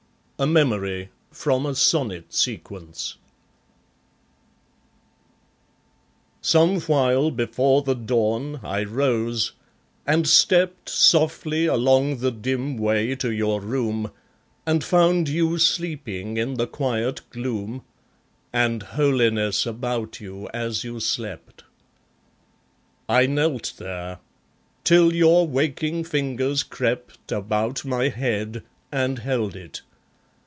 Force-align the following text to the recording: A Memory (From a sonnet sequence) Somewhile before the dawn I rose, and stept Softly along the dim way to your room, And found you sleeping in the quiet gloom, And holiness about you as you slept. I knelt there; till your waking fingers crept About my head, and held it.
A 0.43 0.47
Memory 0.47 1.09
(From 1.29 1.67
a 1.67 1.75
sonnet 1.75 2.33
sequence) 2.33 3.17
Somewhile 6.41 7.29
before 7.29 7.83
the 7.83 7.93
dawn 7.93 8.59
I 8.63 8.83
rose, 8.83 9.51
and 10.07 10.27
stept 10.27 10.89
Softly 10.89 11.67
along 11.67 12.21
the 12.21 12.31
dim 12.31 12.75
way 12.79 13.13
to 13.17 13.31
your 13.31 13.61
room, 13.61 14.09
And 14.65 14.83
found 14.83 15.29
you 15.29 15.59
sleeping 15.59 16.37
in 16.37 16.55
the 16.55 16.65
quiet 16.65 17.21
gloom, 17.29 17.83
And 18.51 18.81
holiness 18.81 19.67
about 19.67 20.19
you 20.19 20.49
as 20.55 20.83
you 20.83 20.99
slept. 20.99 21.65
I 23.07 23.27
knelt 23.27 23.73
there; 23.77 24.17
till 24.83 25.13
your 25.13 25.45
waking 25.47 26.03
fingers 26.05 26.63
crept 26.63 27.31
About 27.31 27.85
my 27.85 28.09
head, 28.09 28.63
and 28.91 29.19
held 29.19 29.55
it. 29.55 29.83